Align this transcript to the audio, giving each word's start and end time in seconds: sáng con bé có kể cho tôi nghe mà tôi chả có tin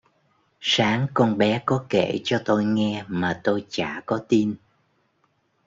sáng 0.61 1.07
con 1.13 1.37
bé 1.37 1.61
có 1.65 1.85
kể 1.89 2.19
cho 2.23 2.41
tôi 2.45 2.65
nghe 2.65 3.03
mà 3.07 3.39
tôi 3.43 3.65
chả 3.69 4.01
có 4.05 4.25
tin 4.29 4.55